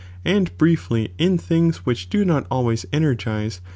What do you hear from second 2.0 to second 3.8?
do not always energize, '°"'™''"ieii.